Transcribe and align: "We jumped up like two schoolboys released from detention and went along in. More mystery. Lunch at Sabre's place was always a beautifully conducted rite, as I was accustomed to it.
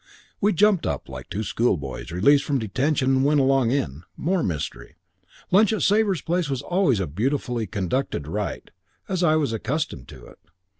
"We 0.39 0.51
jumped 0.51 0.87
up 0.87 1.07
like 1.07 1.29
two 1.29 1.43
schoolboys 1.43 2.09
released 2.11 2.43
from 2.43 2.57
detention 2.57 3.17
and 3.17 3.23
went 3.23 3.39
along 3.39 3.69
in. 3.69 4.01
More 4.17 4.41
mystery. 4.41 4.95
Lunch 5.51 5.71
at 5.73 5.83
Sabre's 5.83 6.23
place 6.23 6.49
was 6.49 6.63
always 6.63 6.99
a 6.99 7.05
beautifully 7.05 7.67
conducted 7.67 8.27
rite, 8.27 8.71
as 9.07 9.21
I 9.21 9.35
was 9.35 9.53
accustomed 9.53 10.07
to 10.07 10.25
it. 10.25 10.39